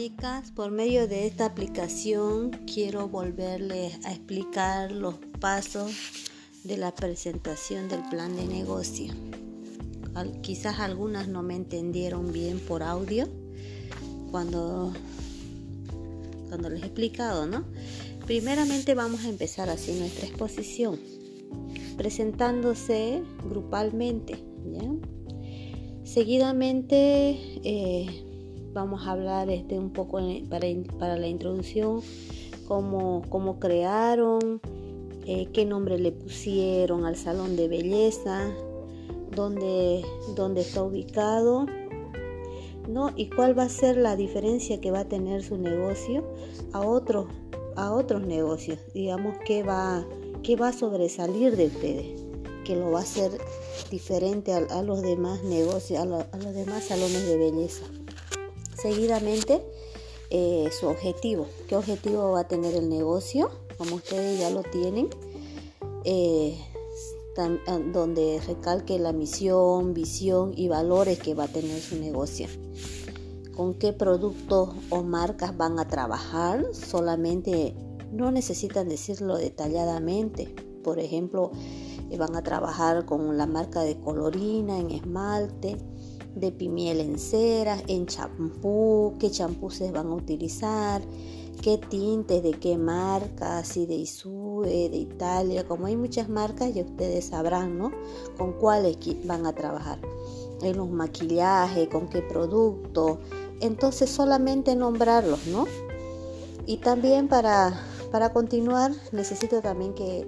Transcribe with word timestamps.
chicas, 0.00 0.50
por 0.50 0.70
medio 0.70 1.06
de 1.08 1.26
esta 1.26 1.44
aplicación 1.44 2.52
quiero 2.66 3.08
volverles 3.08 3.98
a 4.06 4.12
explicar 4.12 4.92
los 4.92 5.16
pasos 5.40 5.92
de 6.64 6.78
la 6.78 6.94
presentación 6.94 7.86
del 7.90 8.00
plan 8.08 8.34
de 8.34 8.46
negocio. 8.46 9.12
quizás 10.40 10.80
algunas 10.80 11.28
no 11.28 11.42
me 11.42 11.54
entendieron 11.54 12.32
bien 12.32 12.60
por 12.60 12.82
audio 12.82 13.28
cuando, 14.30 14.94
cuando 16.48 16.70
les 16.70 16.82
he 16.82 16.86
explicado, 16.86 17.46
¿no? 17.46 17.66
Primeramente 18.24 18.94
vamos 18.94 19.26
a 19.26 19.28
empezar 19.28 19.68
así 19.68 19.92
nuestra 19.92 20.26
exposición, 20.26 20.98
presentándose 21.98 23.22
grupalmente. 23.44 24.42
Seguidamente 26.04 27.60
eh, 27.64 28.29
vamos 28.72 29.06
a 29.06 29.12
hablar 29.12 29.50
este, 29.50 29.78
un 29.78 29.90
poco 29.90 30.20
para, 30.48 30.66
para 30.98 31.16
la 31.16 31.26
introducción, 31.26 32.00
cómo, 32.66 33.22
cómo 33.28 33.58
crearon, 33.58 34.60
eh, 35.26 35.48
qué 35.52 35.64
nombre 35.64 35.98
le 35.98 36.12
pusieron 36.12 37.04
al 37.04 37.16
salón 37.16 37.56
de 37.56 37.68
belleza, 37.68 38.48
dónde, 39.34 40.04
dónde 40.36 40.60
está 40.60 40.82
ubicado, 40.82 41.66
¿no? 42.88 43.10
y 43.16 43.28
cuál 43.30 43.58
va 43.58 43.64
a 43.64 43.68
ser 43.68 43.96
la 43.96 44.16
diferencia 44.16 44.80
que 44.80 44.90
va 44.90 45.00
a 45.00 45.08
tener 45.08 45.42
su 45.42 45.56
negocio 45.56 46.24
a 46.72 46.80
otros, 46.80 47.26
a 47.76 47.92
otros 47.92 48.22
negocios, 48.22 48.78
digamos, 48.94 49.36
qué 49.44 49.62
va, 49.62 50.04
qué 50.42 50.56
va 50.56 50.68
a 50.68 50.72
sobresalir 50.72 51.56
de 51.56 51.66
ustedes, 51.66 52.20
que 52.64 52.76
lo 52.76 52.92
va 52.92 53.00
a 53.00 53.02
hacer 53.02 53.32
diferente 53.90 54.52
a, 54.52 54.82
los 54.82 55.02
demás 55.02 55.42
negocios, 55.42 56.00
a 56.00 56.04
los 56.04 56.54
demás 56.54 56.84
salones 56.84 57.26
de 57.26 57.36
belleza 57.36 57.84
seguidamente 58.80 59.62
eh, 60.30 60.70
su 60.78 60.86
objetivo. 60.86 61.46
¿Qué 61.68 61.76
objetivo 61.76 62.32
va 62.32 62.40
a 62.40 62.48
tener 62.48 62.74
el 62.74 62.88
negocio? 62.88 63.50
Como 63.76 63.96
ustedes 63.96 64.38
ya 64.38 64.50
lo 64.50 64.62
tienen. 64.62 65.08
Eh, 66.04 66.56
ah, 67.36 67.78
donde 67.92 68.40
recalque 68.46 68.98
la 68.98 69.12
misión, 69.12 69.92
visión 69.92 70.52
y 70.56 70.68
valores 70.68 71.18
que 71.18 71.34
va 71.34 71.44
a 71.44 71.48
tener 71.48 71.80
su 71.80 71.96
negocio. 71.96 72.46
Con 73.56 73.74
qué 73.74 73.92
productos 73.92 74.70
o 74.88 75.02
marcas 75.02 75.56
van 75.56 75.78
a 75.78 75.88
trabajar. 75.88 76.64
Solamente 76.72 77.74
no 78.12 78.30
necesitan 78.30 78.88
decirlo 78.88 79.36
detalladamente. 79.36 80.54
Por 80.84 80.98
ejemplo, 80.98 81.50
eh, 82.10 82.16
van 82.16 82.36
a 82.36 82.42
trabajar 82.42 83.04
con 83.04 83.36
la 83.36 83.46
marca 83.46 83.82
de 83.82 83.98
colorina 84.00 84.78
en 84.78 84.90
esmalte, 84.90 85.76
de 86.34 86.52
pimiel 86.52 87.00
en 87.00 87.18
cera, 87.18 87.78
en 87.86 88.06
champú, 88.06 89.14
qué 89.18 89.30
champú 89.30 89.70
se 89.70 89.90
van 89.90 90.06
a 90.08 90.14
utilizar, 90.14 91.02
qué 91.62 91.78
tintes, 91.78 92.42
de 92.42 92.52
qué 92.52 92.76
marca, 92.78 93.62
si 93.64 93.86
de 93.86 93.94
Isue, 93.94 94.88
de 94.88 94.96
Italia, 94.96 95.66
como 95.66 95.86
hay 95.86 95.96
muchas 95.96 96.28
marcas 96.28 96.74
ya 96.74 96.82
ustedes 96.82 97.26
sabrán, 97.26 97.78
¿no? 97.78 97.92
Con 98.38 98.52
cuáles 98.54 98.96
van 99.24 99.46
a 99.46 99.52
trabajar. 99.52 100.00
En 100.62 100.76
los 100.76 100.90
maquillajes, 100.90 101.88
con 101.88 102.08
qué 102.08 102.20
producto. 102.22 103.18
Entonces 103.60 104.10
solamente 104.10 104.76
nombrarlos, 104.76 105.46
¿no? 105.46 105.66
Y 106.66 106.78
también 106.78 107.28
para, 107.28 107.80
para 108.10 108.32
continuar 108.32 108.92
necesito 109.12 109.60
también 109.60 109.94
que 109.94 110.26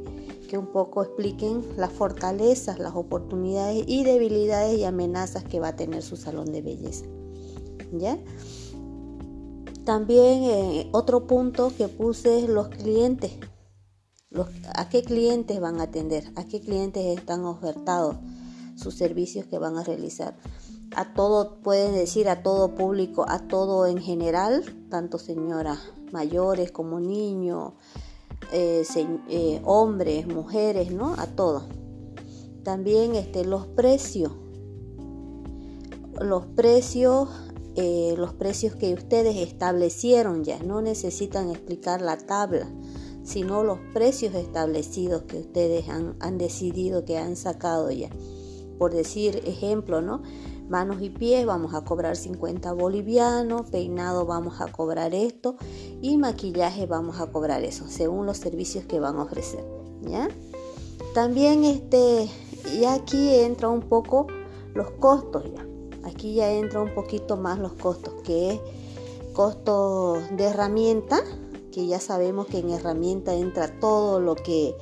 un 0.58 0.66
poco 0.66 1.02
expliquen 1.02 1.62
las 1.76 1.92
fortalezas, 1.92 2.78
las 2.78 2.94
oportunidades 2.94 3.84
y 3.86 4.04
debilidades 4.04 4.78
y 4.78 4.84
amenazas 4.84 5.44
que 5.44 5.60
va 5.60 5.68
a 5.68 5.76
tener 5.76 6.02
su 6.02 6.16
salón 6.16 6.52
de 6.52 6.62
belleza. 6.62 7.06
¿Ya? 7.92 8.18
También 9.84 10.44
eh, 10.44 10.88
otro 10.92 11.26
punto 11.26 11.72
que 11.76 11.88
puse 11.88 12.38
es 12.38 12.48
los 12.48 12.68
clientes. 12.68 13.32
¿A 14.74 14.88
qué 14.88 15.02
clientes 15.02 15.60
van 15.60 15.80
a 15.80 15.84
atender? 15.84 16.32
¿A 16.36 16.44
qué 16.44 16.60
clientes 16.60 17.18
están 17.18 17.44
ofertados 17.44 18.16
sus 18.76 18.94
servicios 18.94 19.46
que 19.46 19.58
van 19.58 19.76
a 19.76 19.82
realizar? 19.82 20.36
A 20.94 21.12
todo, 21.14 21.60
pueden 21.60 21.94
decir 21.94 22.28
a 22.28 22.42
todo 22.42 22.74
público, 22.74 23.24
a 23.28 23.40
todo 23.40 23.86
en 23.86 23.98
general, 23.98 24.64
tanto 24.88 25.18
señoras 25.18 25.80
mayores 26.12 26.70
como 26.70 27.00
niños, 27.00 27.72
eh, 28.52 28.84
eh, 29.28 29.60
hombres, 29.64 30.26
mujeres, 30.26 30.92
¿no? 30.92 31.14
A 31.14 31.26
todos. 31.26 31.64
También 32.62 33.14
este, 33.14 33.44
los 33.44 33.66
precios. 33.66 34.32
Los 36.20 36.46
precios, 36.46 37.28
eh, 37.74 38.14
los 38.16 38.34
precios 38.34 38.76
que 38.76 38.94
ustedes 38.94 39.36
establecieron 39.36 40.44
ya, 40.44 40.58
no 40.62 40.82
necesitan 40.82 41.50
explicar 41.50 42.02
la 42.02 42.18
tabla, 42.18 42.70
sino 43.24 43.64
los 43.64 43.78
precios 43.92 44.34
establecidos 44.34 45.22
que 45.22 45.38
ustedes 45.38 45.88
han, 45.88 46.16
han 46.20 46.38
decidido, 46.38 47.04
que 47.04 47.18
han 47.18 47.36
sacado 47.36 47.90
ya. 47.90 48.10
Por 48.78 48.92
decir 48.92 49.42
ejemplo, 49.46 50.02
¿no? 50.02 50.22
Manos 50.72 51.02
y 51.02 51.10
pies 51.10 51.44
vamos 51.44 51.74
a 51.74 51.84
cobrar 51.84 52.16
50 52.16 52.72
bolivianos, 52.72 53.68
peinado 53.70 54.24
vamos 54.24 54.62
a 54.62 54.72
cobrar 54.72 55.14
esto 55.14 55.56
y 56.00 56.16
maquillaje 56.16 56.86
vamos 56.86 57.20
a 57.20 57.26
cobrar 57.26 57.62
eso, 57.62 57.84
según 57.88 58.24
los 58.24 58.38
servicios 58.38 58.86
que 58.86 58.98
van 58.98 59.16
a 59.18 59.24
ofrecer, 59.24 59.62
¿ya? 60.00 60.30
También 61.12 61.64
este, 61.64 62.26
y 62.74 62.86
aquí 62.86 63.34
entra 63.34 63.68
un 63.68 63.82
poco 63.82 64.28
los 64.72 64.90
costos 64.92 65.44
ya. 65.44 65.66
Aquí 66.08 66.34
ya 66.36 66.50
entra 66.50 66.80
un 66.80 66.94
poquito 66.94 67.36
más 67.36 67.58
los 67.58 67.74
costos, 67.74 68.14
que 68.24 68.52
es 68.52 68.60
costo 69.34 70.22
de 70.38 70.44
herramienta, 70.44 71.20
que 71.70 71.86
ya 71.86 72.00
sabemos 72.00 72.46
que 72.46 72.60
en 72.60 72.70
herramienta 72.70 73.34
entra 73.34 73.78
todo 73.78 74.20
lo 74.20 74.36
que 74.36 74.74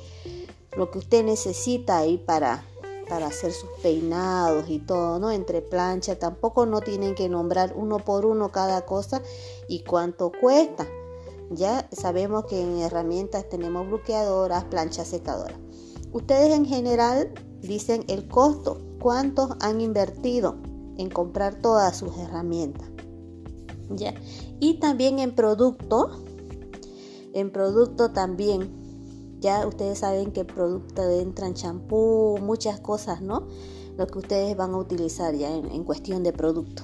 lo 0.77 0.89
que 0.89 0.99
usted 0.99 1.25
necesita 1.25 1.97
ahí 1.97 2.17
para 2.17 2.63
para 3.11 3.27
hacer 3.27 3.51
sus 3.51 3.69
peinados 3.83 4.69
y 4.69 4.79
todo, 4.79 5.19
¿no? 5.19 5.31
Entre 5.31 5.61
plancha, 5.61 6.17
tampoco 6.17 6.65
no 6.65 6.79
tienen 6.79 7.13
que 7.13 7.27
nombrar 7.27 7.73
uno 7.75 7.97
por 7.97 8.25
uno 8.25 8.53
cada 8.53 8.85
cosa 8.85 9.21
y 9.67 9.83
cuánto 9.83 10.31
cuesta. 10.31 10.87
Ya 11.49 11.89
sabemos 11.91 12.45
que 12.45 12.61
en 12.61 12.77
herramientas 12.77 13.49
tenemos 13.49 13.85
bloqueadoras, 13.85 14.63
planchas 14.63 15.09
secadoras. 15.09 15.57
Ustedes 16.13 16.55
en 16.55 16.65
general 16.65 17.33
dicen 17.59 18.05
el 18.07 18.29
costo, 18.29 18.77
cuántos 19.01 19.57
han 19.59 19.81
invertido 19.81 20.55
en 20.97 21.09
comprar 21.09 21.55
todas 21.55 21.97
sus 21.97 22.17
herramientas. 22.17 22.87
¿Ya? 23.89 24.13
Y 24.61 24.75
también 24.75 25.19
en 25.19 25.35
producto, 25.35 26.23
en 27.33 27.51
producto 27.51 28.13
también 28.13 28.80
ya 29.41 29.65
ustedes 29.67 29.99
saben 29.99 30.31
que 30.31 30.45
producto 30.45 31.01
entran 31.09 31.55
champú, 31.55 32.37
muchas 32.41 32.79
cosas, 32.79 33.21
¿no? 33.21 33.47
Lo 33.97 34.05
que 34.07 34.19
ustedes 34.19 34.55
van 34.55 34.73
a 34.73 34.77
utilizar 34.77 35.33
ya 35.35 35.49
en, 35.49 35.83
cuestión 35.83 36.23
de 36.23 36.31
producto. 36.31 36.83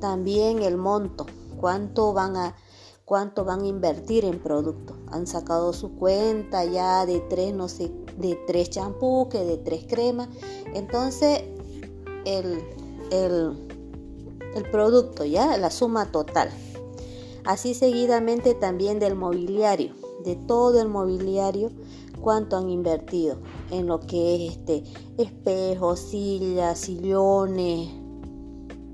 También 0.00 0.62
el 0.62 0.78
monto, 0.78 1.26
cuánto 1.58 2.12
van 2.12 2.36
a 2.36 2.56
cuánto 3.04 3.44
van 3.44 3.62
a 3.62 3.66
invertir 3.66 4.24
en 4.24 4.38
producto. 4.38 4.96
Han 5.08 5.26
sacado 5.26 5.72
su 5.72 5.96
cuenta 5.96 6.64
ya 6.64 7.04
de 7.06 7.20
tres, 7.20 7.52
no 7.52 7.68
sé, 7.68 7.92
de 8.16 8.38
tres 8.46 8.70
champú, 8.70 9.28
que 9.28 9.44
de 9.44 9.58
tres 9.58 9.84
cremas. 9.86 10.28
Entonces, 10.74 11.42
el, 12.24 12.62
el, 13.10 13.68
el 14.54 14.70
producto, 14.70 15.24
ya, 15.24 15.56
la 15.58 15.70
suma 15.70 16.10
total. 16.12 16.50
Así 17.44 17.74
seguidamente 17.74 18.54
también 18.54 19.00
del 19.00 19.16
mobiliario 19.16 20.00
de 20.24 20.36
todo 20.36 20.80
el 20.80 20.88
mobiliario 20.88 21.70
cuánto 22.20 22.56
han 22.56 22.70
invertido 22.70 23.38
en 23.70 23.86
lo 23.86 24.00
que 24.00 24.46
es 24.46 24.52
este 24.52 24.84
espejos, 25.18 26.00
sillas, 26.00 26.78
sillones, 26.78 27.90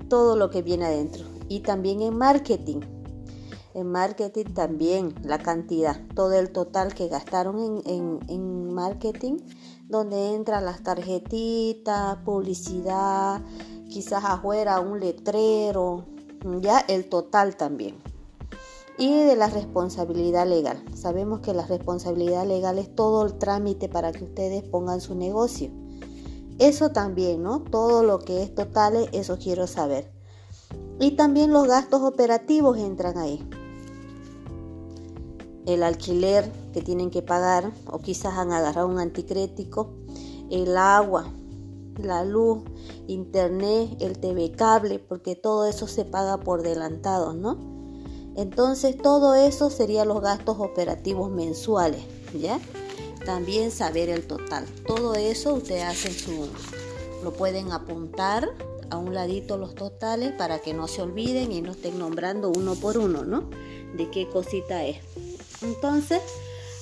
todo 0.09 0.35
lo 0.35 0.49
que 0.49 0.61
viene 0.61 0.85
adentro. 0.85 1.25
Y 1.49 1.61
también 1.61 2.01
en 2.01 2.17
marketing. 2.17 2.81
En 3.73 3.91
marketing 3.91 4.45
también 4.55 5.13
la 5.23 5.37
cantidad, 5.37 6.01
todo 6.15 6.33
el 6.33 6.51
total 6.51 6.95
que 6.95 7.07
gastaron 7.07 7.83
en, 7.85 8.19
en 8.27 8.73
marketing, 8.73 9.37
donde 9.83 10.33
entran 10.33 10.65
las 10.65 10.81
tarjetitas, 10.81 12.17
publicidad, 12.25 13.41
quizás 13.87 14.23
afuera 14.25 14.79
un 14.79 14.99
letrero, 14.99 16.05
ya 16.59 16.79
el 16.79 17.07
total 17.07 17.55
también 17.55 17.97
y 18.97 19.13
de 19.23 19.35
la 19.35 19.47
responsabilidad 19.47 20.47
legal. 20.47 20.83
Sabemos 20.95 21.41
que 21.41 21.53
la 21.53 21.65
responsabilidad 21.65 22.47
legal 22.47 22.79
es 22.79 22.93
todo 22.95 23.25
el 23.25 23.37
trámite 23.37 23.89
para 23.89 24.11
que 24.11 24.23
ustedes 24.23 24.63
pongan 24.63 25.01
su 25.01 25.13
negocio. 25.15 25.69
Eso 26.57 26.89
también, 26.89 27.43
¿no? 27.43 27.61
Todo 27.61 28.03
lo 28.03 28.19
que 28.19 28.41
es 28.41 28.55
total, 28.55 29.09
eso 29.11 29.37
quiero 29.37 29.67
saber. 29.67 30.11
Y 30.99 31.11
también 31.11 31.53
los 31.53 31.67
gastos 31.67 32.01
operativos 32.01 32.77
entran 32.79 33.19
ahí. 33.19 33.47
El 35.67 35.83
alquiler 35.83 36.51
que 36.73 36.81
tienen 36.81 37.11
que 37.11 37.21
pagar 37.21 37.71
o 37.85 37.99
quizás 37.99 38.33
han 38.37 38.51
agarrado 38.51 38.87
un 38.87 38.97
anticrético, 38.97 39.93
el 40.49 40.75
agua, 40.75 41.31
la 42.01 42.25
luz, 42.25 42.63
internet, 43.05 43.97
el 43.99 44.17
TV 44.17 44.51
cable, 44.53 44.97
porque 44.97 45.35
todo 45.35 45.67
eso 45.67 45.87
se 45.87 46.05
paga 46.05 46.39
por 46.39 46.61
adelantado, 46.61 47.33
¿no? 47.33 47.76
Entonces 48.37 48.95
todo 48.97 49.35
eso 49.35 49.69
serían 49.69 50.07
los 50.07 50.21
gastos 50.21 50.57
operativos 50.59 51.31
mensuales, 51.31 52.01
¿ya? 52.39 52.59
También 53.25 53.71
saber 53.71 54.09
el 54.09 54.25
total. 54.25 54.65
Todo 54.85 55.15
eso 55.15 55.55
ustedes 55.55 55.83
hacen 55.83 56.13
su, 56.13 56.47
lo 57.23 57.33
pueden 57.33 57.71
apuntar 57.71 58.47
a 58.89 58.97
un 58.97 59.13
ladito 59.13 59.57
los 59.57 59.75
totales 59.75 60.31
para 60.31 60.59
que 60.59 60.73
no 60.73 60.87
se 60.87 61.01
olviden 61.01 61.51
y 61.51 61.61
no 61.61 61.71
estén 61.71 61.99
nombrando 61.99 62.49
uno 62.49 62.75
por 62.75 62.97
uno, 62.97 63.25
¿no? 63.25 63.49
De 63.95 64.09
qué 64.11 64.29
cosita 64.29 64.85
es. 64.85 64.99
Entonces, 65.61 66.21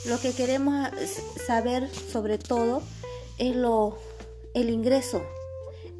lo 0.06 0.20
que 0.20 0.34
queremos 0.34 0.90
saber 1.48 1.90
sobre 1.90 2.38
todo 2.38 2.82
es 3.38 3.56
lo, 3.56 3.98
el 4.54 4.70
ingreso. 4.70 5.24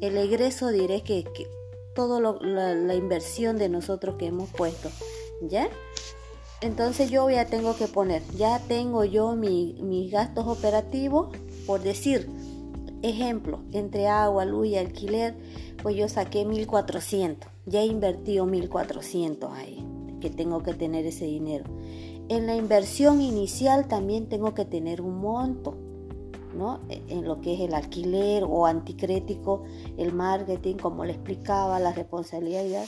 El 0.00 0.18
egreso 0.18 0.68
diré 0.68 1.02
que, 1.02 1.24
que 1.24 1.48
toda 1.96 2.20
la, 2.40 2.94
inversión 2.94 3.56
de 3.56 3.68
nosotros 3.68 4.16
que 4.16 4.26
hemos 4.26 4.50
puesto, 4.50 4.90
¿ya? 5.42 5.68
Entonces 6.60 7.10
yo 7.10 7.28
ya 7.28 7.46
tengo 7.46 7.76
que 7.76 7.86
poner, 7.86 8.22
ya 8.36 8.60
tengo 8.60 9.04
yo 9.04 9.36
mis 9.36 10.10
gastos 10.10 10.46
operativos, 10.46 11.28
por 11.66 11.82
decir, 11.82 12.28
ejemplo, 13.02 13.60
entre 13.72 14.08
agua, 14.08 14.44
luz 14.44 14.68
y 14.68 14.76
alquiler, 14.76 15.34
pues 15.82 15.96
yo 15.96 16.08
saqué 16.08 16.44
1400, 16.44 17.50
ya 17.66 17.80
he 17.80 17.86
invertido 17.86 18.46
1400 18.46 19.52
ahí, 19.52 19.84
que 20.20 20.30
tengo 20.30 20.62
que 20.62 20.74
tener 20.74 21.04
ese 21.06 21.26
dinero. 21.26 21.64
En 22.28 22.46
la 22.46 22.56
inversión 22.56 23.20
inicial 23.20 23.86
también 23.86 24.28
tengo 24.28 24.54
que 24.54 24.64
tener 24.64 25.00
un 25.00 25.18
monto, 25.18 25.76
¿no? 26.56 26.80
E, 26.88 27.02
en 27.08 27.24
lo 27.24 27.40
que 27.40 27.54
es 27.54 27.60
el 27.60 27.74
alquiler 27.74 28.44
o 28.44 28.66
anticrético, 28.66 29.62
el 29.96 30.12
marketing, 30.12 30.76
como 30.76 31.04
le 31.04 31.12
explicaba, 31.12 31.78
la 31.78 31.92
responsabilidad. 31.92 32.84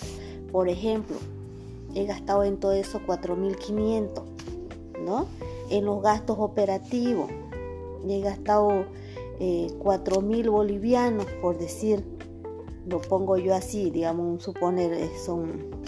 Por 0.51 0.69
ejemplo, 0.69 1.17
he 1.95 2.05
gastado 2.07 2.45
en 2.45 2.59
todo 2.59 2.73
eso 2.73 3.01
4.500, 3.07 4.23
¿no? 5.05 5.27
En 5.71 5.85
los 5.85 6.03
gastos 6.03 6.37
operativos, 6.39 7.31
he 8.09 8.21
gastado 8.21 8.87
eh, 9.41 9.69
4.000 9.79 10.51
bolivianos, 10.51 11.27
por 11.43 11.59
decir, 11.59 12.05
lo 12.87 13.01
pongo 13.01 13.37
yo 13.37 13.55
así, 13.55 13.91
digamos, 13.91 14.43
suponer, 14.43 14.93
eh, 14.93 15.11
son 15.25 15.79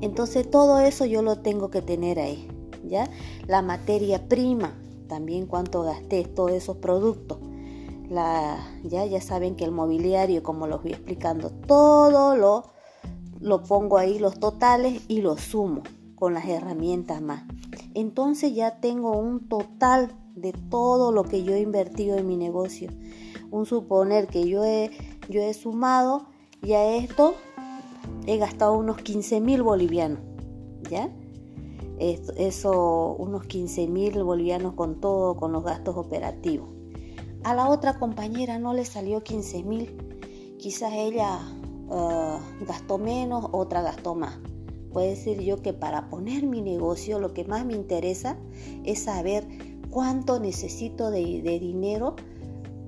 entonces 0.00 0.50
todo 0.50 0.78
eso 0.80 1.04
yo 1.04 1.22
lo 1.22 1.40
tengo 1.40 1.70
que 1.70 1.82
tener 1.82 2.18
ahí, 2.18 2.48
¿ya? 2.84 3.08
La 3.46 3.60
materia 3.60 4.28
prima, 4.28 4.78
también 5.08 5.46
cuánto 5.46 5.82
gasté, 5.82 6.24
todos 6.24 6.52
esos 6.52 6.76
productos. 6.76 7.38
La, 8.08 8.58
ya, 8.82 9.04
ya 9.04 9.20
saben 9.20 9.56
que 9.56 9.64
el 9.64 9.72
mobiliario, 9.72 10.42
como 10.42 10.66
los 10.66 10.82
voy 10.82 10.92
explicando, 10.92 11.50
todo 11.50 12.36
lo, 12.36 12.64
lo 13.40 13.62
pongo 13.62 13.98
ahí, 13.98 14.18
los 14.18 14.38
totales, 14.38 15.02
y 15.08 15.20
los 15.20 15.40
sumo 15.40 15.82
con 16.14 16.34
las 16.34 16.46
herramientas 16.46 17.20
más. 17.22 17.44
Entonces 17.94 18.54
ya 18.54 18.80
tengo 18.80 19.18
un 19.18 19.48
total 19.48 20.12
de 20.34 20.52
todo 20.52 21.12
lo 21.12 21.24
que 21.24 21.42
yo 21.42 21.54
he 21.54 21.60
invertido 21.60 22.16
en 22.16 22.26
mi 22.26 22.36
negocio. 22.36 22.90
Un 23.50 23.66
suponer 23.66 24.26
que 24.26 24.46
yo 24.48 24.64
he, 24.64 24.90
yo 25.28 25.40
he 25.42 25.54
sumado 25.54 26.26
ya 26.62 26.94
esto 26.94 27.34
he 28.26 28.36
gastado 28.36 28.74
unos 28.74 28.98
15 28.98 29.40
mil 29.40 29.62
bolivianos, 29.62 30.20
¿ya? 30.90 31.10
Eso, 31.98 33.16
unos 33.18 33.44
15 33.44 33.86
mil 33.86 34.22
bolivianos 34.22 34.74
con 34.74 35.00
todo, 35.00 35.36
con 35.36 35.52
los 35.52 35.64
gastos 35.64 35.96
operativos. 35.96 36.68
A 37.44 37.54
la 37.54 37.68
otra 37.68 37.98
compañera 37.98 38.58
no 38.58 38.74
le 38.74 38.84
salió 38.84 39.22
15 39.22 39.62
mil, 39.64 39.96
quizás 40.58 40.92
ella 40.94 41.40
gastó 42.66 42.98
menos, 42.98 43.48
otra 43.52 43.82
gastó 43.82 44.14
más. 44.14 44.38
Puede 44.92 45.10
decir 45.10 45.40
yo 45.40 45.62
que 45.62 45.72
para 45.72 46.08
poner 46.08 46.46
mi 46.46 46.62
negocio 46.62 47.18
lo 47.18 47.32
que 47.32 47.44
más 47.44 47.64
me 47.64 47.74
interesa 47.74 48.36
es 48.84 49.04
saber 49.04 49.46
cuánto 49.90 50.40
necesito 50.40 51.10
de, 51.10 51.58
dinero, 51.60 52.16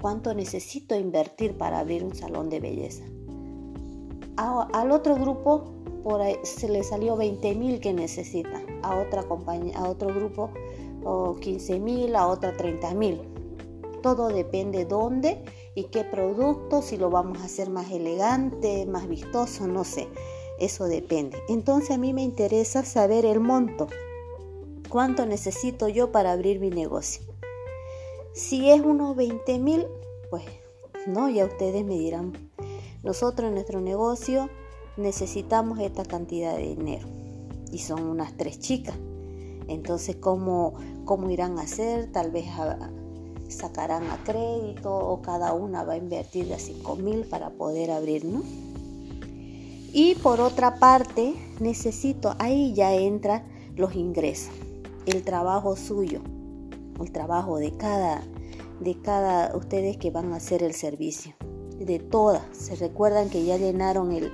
cuánto 0.01 0.35
necesito 0.35 0.97
invertir 0.97 1.57
para 1.57 1.79
abrir 1.79 2.03
un 2.05 2.15
salón 2.15 2.49
de 2.49 2.61
belleza 2.61 3.05
al 4.37 4.91
otro 4.91 5.17
grupo 5.17 5.65
se 6.43 6.69
le 6.69 6.83
salió 6.83 7.17
20 7.17 7.55
mil 7.55 7.81
que 7.81 7.93
necesita, 7.93 8.61
a 8.83 8.99
otra 8.99 9.23
compañía, 9.23 9.79
a 9.79 9.89
otro 9.89 10.09
grupo 10.09 10.51
o 11.05 11.37
15 11.37 11.79
mil, 11.79 12.17
a 12.17 12.27
otra 12.27 12.57
30 12.57 12.95
mil. 12.95 13.21
Todo 14.03 14.29
depende 14.29 14.85
dónde 14.85 15.45
y 15.75 15.85
qué 15.85 16.05
producto, 16.05 16.83
si 16.83 16.97
lo 16.97 17.11
vamos 17.11 17.41
a 17.41 17.45
hacer 17.45 17.71
más 17.71 17.91
elegante, 17.91 18.87
más 18.87 19.09
vistoso, 19.09 19.67
no 19.67 19.85
sé. 19.85 20.09
Eso 20.59 20.85
depende. 20.85 21.39
Entonces 21.49 21.93
a 21.93 21.99
mí 21.99 22.13
me 22.13 22.23
interesa 22.23 22.85
saber 22.85 23.25
el 23.25 23.41
monto. 23.41 23.89
¿Cuánto 24.89 25.27
necesito 25.27 25.89
yo 25.89 26.13
para 26.13 26.33
abrir 26.33 26.61
mi 26.61 26.71
negocio? 26.71 27.25
Si 28.35 28.71
es 28.71 28.81
unos 28.81 29.17
20 29.17 29.59
mil, 29.59 29.87
pues 30.31 30.45
no, 31.07 31.29
ya 31.29 31.47
ustedes 31.47 31.85
me 31.85 31.99
dirán 31.99 32.33
nosotros 33.03 33.49
en 33.49 33.55
nuestro 33.55 33.81
negocio 33.81 34.49
necesitamos 34.97 35.81
esta 35.81 36.05
cantidad 36.05 36.57
de 36.57 36.69
dinero 36.69 37.09
y 37.73 37.79
son 37.79 38.05
unas 38.05 38.37
tres 38.37 38.61
chicas. 38.61 38.95
Entonces, 39.67 40.17
¿cómo, 40.17 40.75
cómo 41.05 41.31
irán 41.31 41.59
a 41.59 41.63
hacer? 41.63 42.13
Tal 42.13 42.31
vez 42.31 42.47
sacarán 43.53 44.11
a 44.11 44.23
crédito 44.25 44.95
o 44.95 45.23
cada 45.23 45.53
una 45.53 45.85
va 45.85 45.95
a 45.95 45.97
invertir 45.97 46.49
de 46.49 46.59
5 46.59 46.97
mil 46.97 47.25
para 47.25 47.51
poder 47.51 47.91
abrir, 47.91 48.25
¿no? 48.25 48.43
Y 49.93 50.15
por 50.17 50.41
otra 50.41 50.77
parte, 50.77 51.35
necesito, 51.61 52.35
ahí 52.39 52.73
ya 52.73 52.95
entran 52.95 53.45
los 53.77 53.95
ingresos, 53.95 54.55
el 55.05 55.23
trabajo 55.23 55.77
suyo, 55.77 56.21
el 56.99 57.13
trabajo 57.13 57.59
de 57.59 57.77
cada, 57.77 58.23
de 58.81 58.99
cada, 59.03 59.55
ustedes 59.55 59.99
que 59.99 60.11
van 60.11 60.33
a 60.33 60.37
hacer 60.37 60.63
el 60.63 60.73
servicio 60.73 61.35
de 61.79 61.99
todas. 61.99 62.43
Se 62.53 62.75
recuerdan 62.77 63.29
que 63.29 63.45
ya 63.45 63.59
llenaron 63.59 64.13
el, 64.13 64.33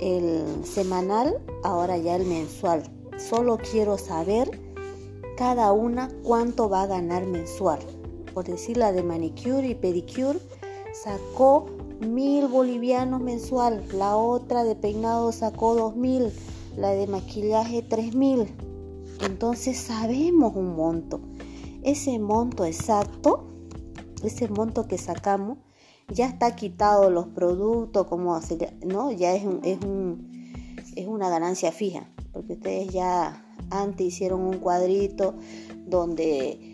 el 0.00 0.64
semanal, 0.64 1.38
ahora 1.64 1.96
ya 1.96 2.16
el 2.16 2.26
mensual. 2.26 2.82
Solo 3.16 3.58
quiero 3.58 3.96
saber 3.96 4.60
cada 5.36 5.72
una 5.72 6.10
cuánto 6.22 6.68
va 6.68 6.82
a 6.82 6.86
ganar 6.86 7.24
mensual. 7.24 7.80
Por 8.34 8.44
decir 8.44 8.76
la 8.76 8.92
de 8.92 9.02
manicure 9.02 9.68
y 9.68 9.74
pedicure 9.74 10.38
sacó 10.92 11.66
mil 12.00 12.46
bolivianos 12.48 13.20
mensual, 13.20 13.84
la 13.92 14.16
otra 14.16 14.64
de 14.64 14.74
peinado 14.74 15.32
sacó 15.32 15.74
dos 15.74 15.96
mil, 15.96 16.32
la 16.76 16.90
de 16.90 17.06
maquillaje 17.06 17.82
tres 17.82 18.14
mil. 18.14 18.46
Entonces 19.24 19.76
sabemos 19.76 20.54
un 20.56 20.76
monto. 20.76 21.20
Ese 21.82 22.18
monto 22.18 22.64
exacto, 22.64 23.46
ese 24.22 24.48
monto 24.48 24.86
que 24.86 24.98
sacamos, 24.98 25.58
ya 26.08 26.26
está 26.26 26.54
quitado 26.56 27.10
los 27.10 27.26
productos, 27.28 28.06
como 28.06 28.38
¿no? 28.86 29.12
Ya 29.12 29.34
es, 29.34 29.44
es, 29.62 29.78
es 30.96 31.06
una 31.06 31.28
ganancia 31.30 31.72
fija, 31.72 32.10
porque 32.32 32.54
ustedes 32.54 32.88
ya 32.88 33.44
antes 33.70 34.06
hicieron 34.06 34.40
un 34.40 34.58
cuadrito 34.58 35.34
donde 35.86 36.69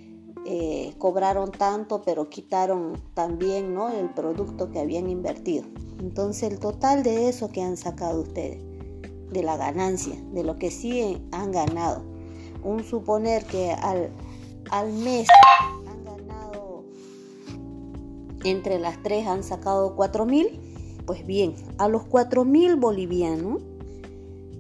eh, 0.48 0.94
cobraron 0.98 1.50
tanto, 1.50 2.02
pero 2.02 2.30
quitaron 2.30 3.00
también 3.14 3.74
¿no? 3.74 3.88
el 3.88 4.10
producto 4.10 4.70
que 4.70 4.78
habían 4.78 5.08
invertido. 5.08 5.64
Entonces 5.98 6.52
el 6.52 6.60
total 6.60 7.02
de 7.02 7.28
eso 7.28 7.48
que 7.48 7.62
han 7.62 7.76
sacado 7.76 8.22
ustedes, 8.22 8.62
de 9.32 9.42
la 9.42 9.56
ganancia, 9.56 10.14
de 10.32 10.44
lo 10.44 10.56
que 10.56 10.70
sí 10.70 11.20
han 11.32 11.50
ganado, 11.50 12.02
un 12.62 12.84
suponer 12.84 13.44
que 13.44 13.72
al, 13.72 14.10
al 14.70 14.92
mes 14.92 15.26
entre 18.44 18.78
las 18.78 19.02
tres 19.02 19.26
han 19.26 19.42
sacado 19.42 19.96
4.000, 19.96 21.04
pues 21.06 21.26
bien, 21.26 21.56
a 21.78 21.88
los 21.88 22.02
4.000 22.02 22.78
bolivianos 22.78 23.62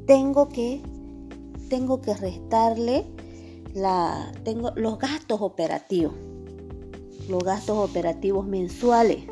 tengo 0.06 0.48
que, 0.48 0.80
tengo 1.68 2.00
que 2.00 2.14
restarle 2.14 3.06
tengo 4.42 4.72
los 4.74 4.98
gastos 4.98 5.42
operativos, 5.42 6.14
los 7.28 7.44
gastos 7.44 7.76
operativos 7.76 8.46
mensuales, 8.46 9.24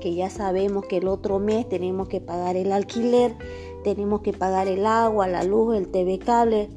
que 0.00 0.14
ya 0.14 0.30
sabemos 0.30 0.84
que 0.86 0.98
el 0.98 1.08
otro 1.08 1.40
mes 1.40 1.68
tenemos 1.68 2.08
que 2.08 2.20
pagar 2.20 2.56
el 2.56 2.70
alquiler, 2.70 3.34
tenemos 3.82 4.20
que 4.20 4.32
pagar 4.32 4.68
el 4.68 4.86
agua, 4.86 5.26
la 5.26 5.42
luz, 5.42 5.76
el 5.76 5.88
TV 5.88 6.20
cable, 6.20 6.68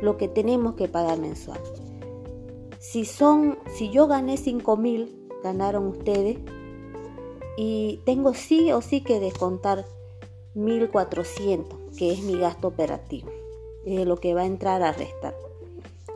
lo 0.00 0.16
que 0.16 0.26
tenemos 0.26 0.74
que 0.74 0.88
pagar 0.88 1.18
mensual. 1.20 1.60
Si 2.80 3.04
son, 3.04 3.56
si 3.76 3.90
yo 3.90 4.08
gané 4.08 4.36
5 4.36 4.76
mil, 4.76 5.28
ganaron 5.44 5.86
ustedes 5.86 6.38
y 7.56 8.00
tengo 8.04 8.34
sí 8.34 8.72
o 8.72 8.82
sí 8.82 9.02
que 9.02 9.20
descontar 9.20 9.84
1400 10.54 11.78
que 11.96 12.12
es 12.12 12.22
mi 12.22 12.36
gasto 12.36 12.68
operativo 12.68 13.30
es 13.84 14.06
lo 14.06 14.16
que 14.16 14.34
va 14.34 14.42
a 14.42 14.46
entrar 14.46 14.82
a 14.82 14.92
restar 14.92 15.34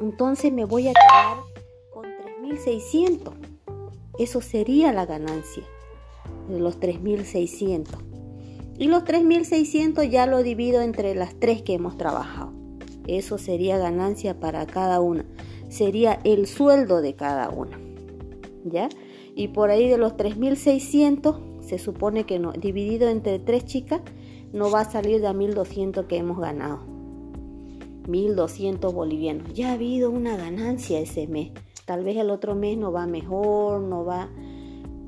entonces 0.00 0.53
me 0.53 0.65
voy 0.65 0.88
a 0.88 0.93
quedar 0.93 1.38
con 1.91 2.05
3600 2.45 3.35
eso 4.19 4.41
sería 4.41 4.93
la 4.93 5.05
ganancia 5.05 5.65
de 6.49 6.59
los 6.59 6.81
3600 6.81 7.99
Y 8.79 8.88
los 8.88 9.05
3.600 9.05 10.09
ya 10.09 10.26
lo 10.26 10.43
divido 10.43 10.81
entre 10.81 11.15
las 11.15 11.35
tres 11.38 11.62
que 11.62 11.75
hemos 11.75 11.97
trabajado. 11.97 12.53
Eso 13.07 13.38
sería 13.38 13.79
ganancia 13.79 14.38
para 14.38 14.67
cada 14.67 15.00
una. 15.00 15.25
Sería 15.69 16.19
el 16.25 16.47
sueldo 16.47 17.00
de 17.03 17.15
cada 17.15 17.50
una. 17.50 17.79
¿Ya? 18.65 18.88
Y 19.35 19.49
por 19.49 19.71
ahí 19.71 19.88
de 19.88 19.99
los 19.99 20.15
3.600 20.15 21.62
se 21.62 21.79
supone 21.79 22.25
que 22.25 22.38
no, 22.38 22.53
dividido 22.53 23.09
entre 23.09 23.38
tres 23.38 23.65
chicas 23.65 24.00
no 24.53 24.71
va 24.71 24.81
a 24.81 24.91
salir 24.91 25.21
de 25.21 25.26
a 25.26 25.33
1.200 25.33 26.07
que 26.07 26.17
hemos 26.17 26.38
ganado. 26.38 26.96
1.200 28.06 28.92
bolivianos. 28.92 29.52
Ya 29.54 29.70
ha 29.70 29.72
habido 29.75 30.10
una 30.10 30.36
ganancia 30.36 31.00
ese 31.00 31.26
mes. 31.26 31.52
Tal 31.84 32.04
vez 32.04 32.16
el 32.16 32.30
otro 32.30 32.54
mes 32.54 32.76
no 32.76 32.92
va 32.92 33.06
mejor, 33.06 33.80
no 33.80 34.04
va, 34.04 34.28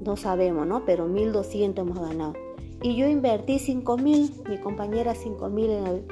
no 0.04 0.16
sabemos, 0.16 0.66
¿no? 0.66 0.84
Pero 0.84 1.08
1.200 1.08 1.78
hemos 1.78 1.98
ganado. 1.98 2.34
Y 2.82 2.96
yo 2.96 3.08
invertí 3.08 3.58
5.000, 3.58 4.48
mi 4.48 4.58
compañera 4.58 5.14
5.000 5.14 5.70
en 5.70 5.86
el... 5.86 6.04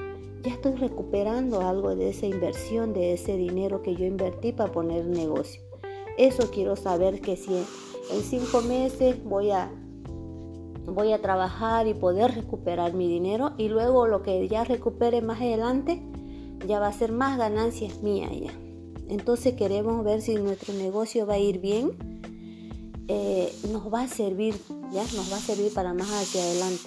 Ya 0.42 0.52
estoy 0.52 0.74
recuperando 0.74 1.60
algo 1.60 1.94
de 1.96 2.10
esa 2.10 2.26
inversión, 2.26 2.92
de 2.92 3.12
ese 3.12 3.36
dinero 3.36 3.82
que 3.82 3.94
yo 3.94 4.04
invertí 4.04 4.52
para 4.52 4.72
poner 4.72 5.06
negocio. 5.06 5.60
Eso 6.18 6.50
quiero 6.50 6.76
saber 6.76 7.20
que 7.20 7.36
si 7.36 7.54
en 7.54 8.22
cinco 8.22 8.62
meses 8.62 9.22
voy 9.24 9.50
a 9.50 9.70
voy 10.86 11.12
a 11.12 11.20
trabajar 11.20 11.88
y 11.88 11.94
poder 11.94 12.34
recuperar 12.34 12.94
mi 12.94 13.08
dinero 13.08 13.52
y 13.58 13.68
luego 13.68 14.06
lo 14.06 14.22
que 14.22 14.46
ya 14.46 14.62
recupere 14.62 15.20
más 15.20 15.40
adelante 15.40 16.00
ya 16.66 16.80
va 16.80 16.88
a 16.88 16.92
ser 16.92 17.12
más 17.12 17.38
ganancias 17.38 18.02
mías 18.02 18.30
ya. 18.32 18.52
Entonces 19.08 19.54
queremos 19.54 20.04
ver 20.04 20.20
si 20.20 20.34
nuestro 20.34 20.74
negocio 20.74 21.26
va 21.26 21.34
a 21.34 21.38
ir 21.38 21.60
bien, 21.60 21.92
eh, 23.08 23.54
nos 23.70 23.92
va 23.92 24.02
a 24.02 24.08
servir, 24.08 24.54
ya 24.92 25.04
nos 25.14 25.32
va 25.32 25.36
a 25.36 25.40
servir 25.40 25.72
para 25.72 25.94
más 25.94 26.10
hacia 26.10 26.42
adelante. 26.42 26.82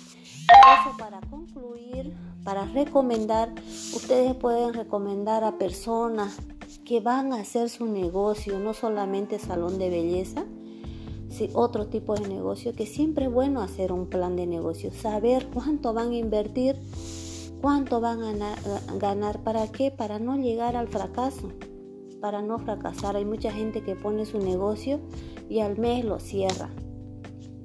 Eso 0.49 0.97
para 0.97 1.21
concluir, 1.21 2.13
para 2.43 2.65
recomendar, 2.65 3.53
ustedes 3.95 4.35
pueden 4.35 4.73
recomendar 4.73 5.43
a 5.43 5.57
personas 5.57 6.35
que 6.83 6.99
van 6.99 7.31
a 7.33 7.41
hacer 7.41 7.69
su 7.69 7.85
negocio, 7.85 8.59
no 8.59 8.73
solamente 8.73 9.39
salón 9.39 9.77
de 9.77 9.89
belleza, 9.89 10.43
otro 11.53 11.87
tipo 11.87 12.15
de 12.15 12.27
negocio, 12.27 12.73
que 12.73 12.85
siempre 12.85 13.25
es 13.25 13.31
bueno 13.31 13.61
hacer 13.61 13.91
un 13.91 14.07
plan 14.07 14.35
de 14.35 14.45
negocio, 14.45 14.91
saber 14.91 15.47
cuánto 15.53 15.93
van 15.93 16.11
a 16.11 16.17
invertir, 16.17 16.75
cuánto 17.61 18.01
van 18.01 18.23
a 18.23 18.55
ganar, 18.99 19.43
para 19.43 19.67
qué, 19.71 19.91
para 19.91 20.19
no 20.19 20.37
llegar 20.37 20.75
al 20.75 20.87
fracaso, 20.87 21.49
para 22.21 22.41
no 22.41 22.59
fracasar. 22.59 23.15
Hay 23.15 23.25
mucha 23.25 23.51
gente 23.51 23.83
que 23.83 23.95
pone 23.95 24.25
su 24.25 24.39
negocio 24.39 24.99
y 25.49 25.59
al 25.59 25.77
mes 25.77 26.05
lo 26.05 26.19
cierra 26.19 26.69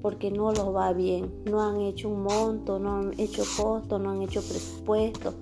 porque 0.04 0.30
no 0.30 0.52
lo 0.52 0.70
va 0.74 0.92
bien, 0.92 1.32
no 1.50 1.62
han 1.62 1.80
hecho 1.80 2.10
un 2.10 2.24
monto, 2.24 2.78
no 2.78 2.96
han 2.96 3.18
hecho 3.18 3.42
costo, 3.56 3.98
no 3.98 4.10
han 4.10 4.20
hecho 4.20 4.42
presupuesto 4.42 5.32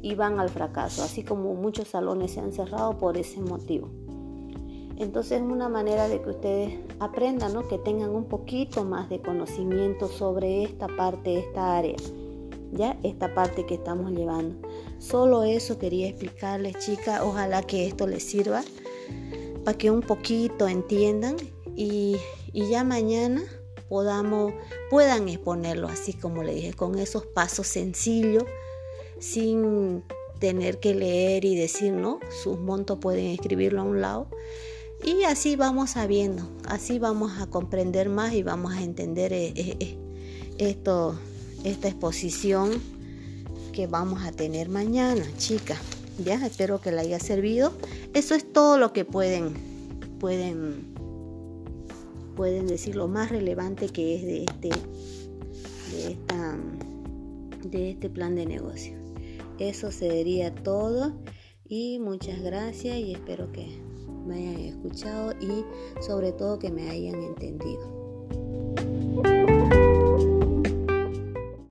y 0.00 0.14
van 0.14 0.38
al 0.38 0.48
fracaso, 0.48 1.02
así 1.02 1.24
como 1.24 1.54
muchos 1.54 1.88
salones 1.88 2.30
se 2.30 2.38
han 2.38 2.52
cerrado 2.52 2.96
por 2.98 3.16
ese 3.16 3.40
motivo. 3.40 3.88
Entonces 4.96 5.40
es 5.40 5.42
una 5.42 5.68
manera 5.68 6.06
de 6.06 6.22
que 6.22 6.30
ustedes 6.30 6.78
aprendan, 7.00 7.52
¿no? 7.52 7.66
que 7.66 7.78
tengan 7.78 8.10
un 8.10 8.26
poquito 8.26 8.84
más 8.84 9.08
de 9.08 9.20
conocimiento 9.20 10.06
sobre 10.06 10.62
esta 10.62 10.86
parte, 10.86 11.40
esta 11.40 11.76
área, 11.76 11.96
ya 12.72 12.98
esta 13.02 13.34
parte 13.34 13.66
que 13.66 13.74
estamos 13.74 14.10
llevando. 14.12 14.68
Solo 14.98 15.44
eso 15.44 15.78
quería 15.78 16.08
explicarles, 16.08 16.78
chicas. 16.78 17.20
Ojalá 17.22 17.62
que 17.62 17.86
esto 17.86 18.06
les 18.06 18.22
sirva 18.22 18.62
para 19.64 19.78
que 19.78 19.90
un 19.90 20.00
poquito 20.00 20.66
entiendan 20.66 21.36
y, 21.76 22.16
y 22.52 22.68
ya 22.68 22.82
mañana 22.82 23.42
podamos, 23.88 24.52
puedan 24.90 25.28
exponerlo 25.28 25.86
así 25.88 26.14
como 26.14 26.42
le 26.42 26.54
dije, 26.54 26.72
con 26.72 26.98
esos 26.98 27.26
pasos 27.26 27.66
sencillos, 27.66 28.44
sin 29.18 30.02
tener 30.40 30.80
que 30.80 30.94
leer 30.94 31.44
y 31.44 31.54
decir, 31.54 31.92
¿no? 31.92 32.18
Sus 32.42 32.58
montos 32.58 32.98
pueden 32.98 33.26
escribirlo 33.26 33.82
a 33.82 33.84
un 33.84 34.00
lado 34.00 34.26
y 35.04 35.24
así 35.24 35.56
vamos 35.56 35.90
sabiendo, 35.90 36.48
así 36.68 37.00
vamos 37.00 37.40
a 37.40 37.46
comprender 37.48 38.08
más 38.08 38.34
y 38.34 38.44
vamos 38.44 38.72
a 38.72 38.82
entender 38.82 39.32
eh, 39.32 39.52
eh, 39.56 39.76
eh, 39.80 39.98
esto, 40.58 41.18
esta 41.64 41.88
exposición 41.88 42.80
que 43.72 43.86
vamos 43.86 44.22
a 44.22 44.32
tener 44.32 44.68
mañana, 44.68 45.24
chicas. 45.38 45.78
Ya, 46.22 46.34
espero 46.44 46.80
que 46.80 46.92
le 46.92 47.00
haya 47.00 47.18
servido. 47.18 47.72
Eso 48.12 48.34
es 48.34 48.52
todo 48.52 48.78
lo 48.78 48.92
que 48.92 49.04
pueden, 49.04 49.54
pueden, 50.20 50.94
pueden 52.36 52.66
decir 52.66 52.96
lo 52.96 53.08
más 53.08 53.30
relevante 53.30 53.88
que 53.88 54.16
es 54.16 54.22
de 54.22 54.44
este, 54.44 54.68
de 55.92 56.12
esta, 56.12 56.58
de 57.64 57.90
este 57.90 58.10
plan 58.10 58.34
de 58.34 58.46
negocio. 58.46 58.94
Eso 59.58 59.90
sería 59.90 60.54
todo 60.54 61.14
y 61.66 61.98
muchas 61.98 62.40
gracias 62.42 62.98
y 62.98 63.12
espero 63.12 63.50
que 63.52 63.80
me 64.26 64.36
hayan 64.36 64.60
escuchado 64.60 65.32
y 65.40 65.64
sobre 66.02 66.32
todo 66.32 66.58
que 66.58 66.70
me 66.70 66.90
hayan 66.90 67.22
entendido. 67.22 68.01